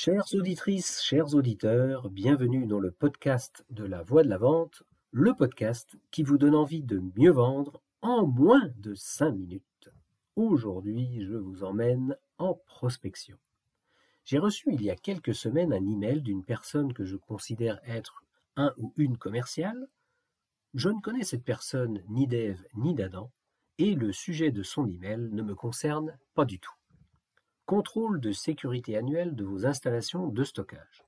[0.00, 5.34] Chères auditrices, chers auditeurs, bienvenue dans le podcast de la Voix de la Vente, le
[5.34, 9.90] podcast qui vous donne envie de mieux vendre en moins de 5 minutes.
[10.36, 13.38] Aujourd'hui, je vous emmène en prospection.
[14.24, 18.22] J'ai reçu il y a quelques semaines un email d'une personne que je considère être
[18.54, 19.88] un ou une commerciale.
[20.74, 23.32] Je ne connais cette personne ni d'Ève ni d'Adam,
[23.78, 26.77] et le sujet de son email ne me concerne pas du tout.
[27.68, 31.04] Contrôle de sécurité annuel de vos installations de stockage.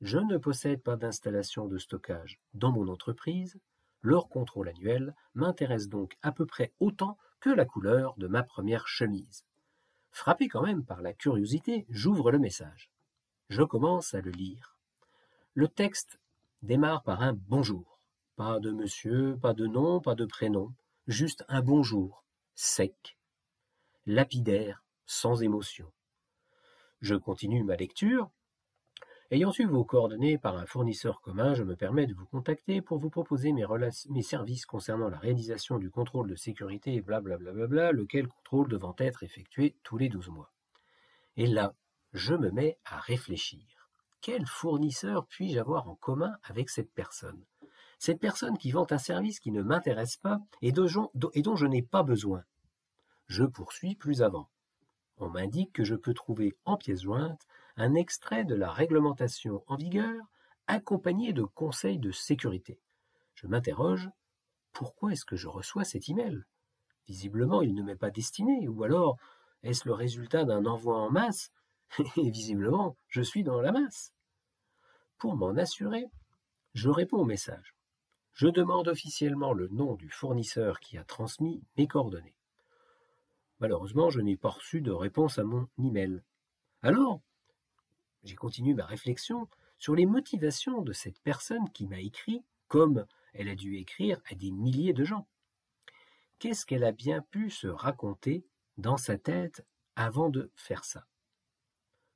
[0.00, 3.58] Je ne possède pas d'installation de stockage dans mon entreprise.
[4.00, 8.86] Leur contrôle annuel m'intéresse donc à peu près autant que la couleur de ma première
[8.86, 9.44] chemise.
[10.12, 12.92] Frappé quand même par la curiosité, j'ouvre le message.
[13.48, 14.76] Je commence à le lire.
[15.54, 16.20] Le texte
[16.62, 17.98] démarre par un bonjour.
[18.36, 20.72] Pas de monsieur, pas de nom, pas de prénom,
[21.08, 22.22] juste un bonjour,
[22.54, 23.18] sec,
[24.06, 25.90] lapidaire, sans émotion.
[27.00, 28.30] Je continue ma lecture.
[29.30, 32.98] Ayant su vos coordonnées par un fournisseur commun, je me permets de vous contacter pour
[32.98, 38.68] vous proposer mes, services concernant la réalisation du contrôle de sécurité et blablabla, lequel contrôle
[38.68, 40.52] devant être effectué tous les 12 mois.
[41.36, 41.74] Et là,
[42.12, 43.90] je me mets à réfléchir.
[44.20, 47.42] Quel fournisseur puis-je avoir en commun avec cette personne?
[47.98, 52.02] Cette personne qui vend un service qui ne m'intéresse pas et dont je n'ai pas
[52.02, 52.44] besoin.
[53.26, 54.48] Je poursuis plus avant
[55.18, 59.76] on m'indique que je peux trouver en pièce jointe un extrait de la réglementation en
[59.76, 60.20] vigueur
[60.66, 62.80] accompagné de conseils de sécurité.
[63.34, 64.10] Je m'interroge
[64.72, 66.44] pourquoi est-ce que je reçois cet email?
[67.08, 69.16] Visiblement, il ne m'est pas destiné, ou alors
[69.62, 71.50] est-ce le résultat d'un envoi en masse?
[72.16, 74.12] Et visiblement, je suis dans la masse.
[75.16, 76.06] Pour m'en assurer,
[76.74, 77.74] je réponds au message.
[78.34, 82.37] Je demande officiellement le nom du fournisseur qui a transmis mes coordonnées.
[83.60, 86.22] Malheureusement, je n'ai pas reçu de réponse à mon email.
[86.82, 87.20] Alors,
[88.24, 93.48] j'ai continué ma réflexion sur les motivations de cette personne qui m'a écrit, comme elle
[93.48, 95.26] a dû écrire à des milliers de gens.
[96.38, 98.44] Qu'est-ce qu'elle a bien pu se raconter
[98.76, 99.64] dans sa tête
[99.96, 101.06] avant de faire ça?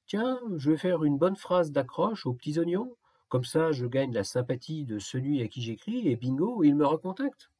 [0.06, 2.96] Tiens, je vais faire une bonne phrase d'accroche aux petits oignons,
[3.28, 6.86] comme ça je gagne la sympathie de celui à qui j'écris, et bingo, il me
[6.86, 7.50] recontacte.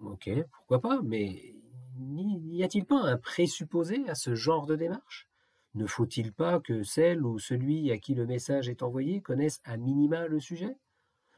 [0.00, 1.55] Ok, pourquoi pas, mais
[1.98, 5.28] n'y a-t-il pas un présupposé à ce genre de démarche?
[5.74, 9.76] Ne faut-il pas que celle ou celui à qui le message est envoyé connaisse à
[9.76, 10.76] minima le sujet?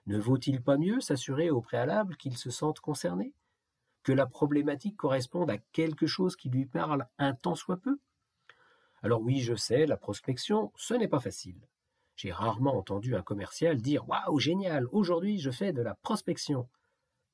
[0.06, 3.34] Ne vaut-il pas mieux s'assurer au préalable qu'il se sente concerné?
[4.02, 7.98] Que la problématique corresponde à quelque chose qui lui parle un tant soit peu?
[9.02, 11.60] Alors oui, je sais, la prospection, ce n'est pas facile.
[12.16, 16.68] J'ai rarement entendu un commercial dire Waouh, génial, aujourd'hui je fais de la prospection.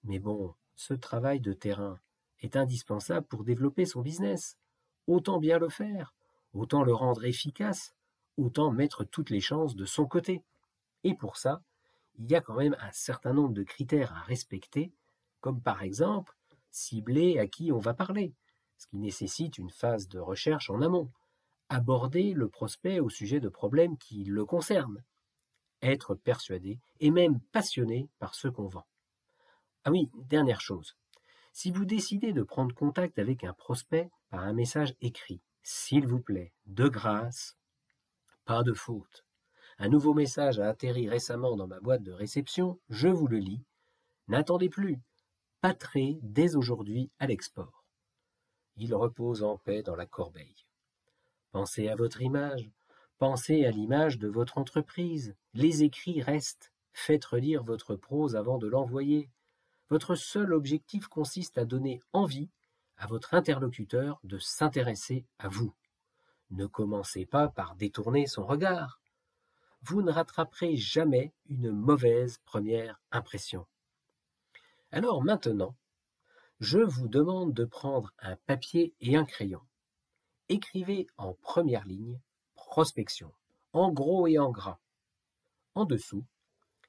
[0.02, 1.98] Mais bon, ce travail de terrain,
[2.40, 4.56] est indispensable pour développer son business.
[5.06, 6.14] Autant bien le faire,
[6.52, 7.94] autant le rendre efficace,
[8.36, 10.42] autant mettre toutes les chances de son côté.
[11.02, 11.62] Et pour ça,
[12.16, 14.92] il y a quand même un certain nombre de critères à respecter,
[15.40, 16.36] comme par exemple
[16.70, 18.32] cibler à qui on va parler,
[18.78, 21.10] ce qui nécessite une phase de recherche en amont,
[21.68, 25.02] aborder le prospect au sujet de problèmes qui le concernent,
[25.82, 28.86] être persuadé et même passionné par ce qu'on vend.
[29.84, 30.96] Ah oui, dernière chose,
[31.54, 36.20] si vous décidez de prendre contact avec un prospect par un message écrit, s'il vous
[36.20, 37.56] plaît, de grâce,
[38.44, 39.24] pas de faute.
[39.78, 43.64] Un nouveau message a atterri récemment dans ma boîte de réception, je vous le lis.
[44.26, 45.00] N'attendez plus,
[45.60, 47.84] patrez dès aujourd'hui à l'export.
[48.76, 50.66] Il repose en paix dans la corbeille.
[51.52, 52.68] Pensez à votre image,
[53.18, 55.36] pensez à l'image de votre entreprise.
[55.54, 56.72] Les écrits restent.
[56.92, 59.30] Faites relire votre prose avant de l'envoyer.
[59.94, 62.50] Votre seul objectif consiste à donner envie
[62.96, 65.72] à votre interlocuteur de s'intéresser à vous.
[66.50, 69.00] Ne commencez pas par détourner son regard.
[69.82, 73.68] Vous ne rattraperez jamais une mauvaise première impression.
[74.90, 75.76] Alors maintenant,
[76.58, 79.60] je vous demande de prendre un papier et un crayon.
[80.48, 82.20] Écrivez en première ligne
[82.56, 83.32] prospection,
[83.72, 84.80] en gros et en gras.
[85.76, 86.26] En dessous,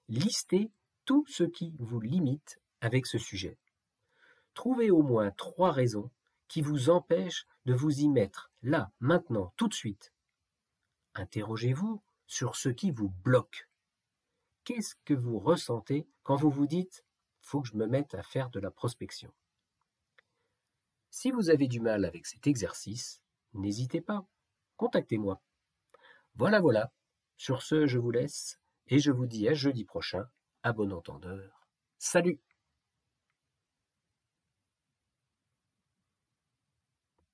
[0.10, 0.72] listez
[1.06, 3.58] tout ce qui vous limite avec ce sujet.
[4.54, 6.12] Trouvez au moins trois raisons
[6.48, 10.14] qui vous empêchent de vous y mettre là, maintenant, tout de suite.
[11.14, 13.70] Interrogez-vous sur ce qui vous bloque.
[14.64, 17.06] Qu'est-ce que vous ressentez quand vous vous dites
[17.42, 19.32] faut que je me mette à faire de la prospection
[21.12, 23.22] Si vous avez du mal avec cet exercice,
[23.54, 24.26] n'hésitez pas,
[24.78, 25.42] contactez-moi.
[26.34, 26.92] Voilà, voilà.
[27.38, 30.28] Sur ce, je vous laisse et je vous dis à jeudi prochain,
[30.64, 31.68] à bon entendeur.
[32.00, 32.40] Salut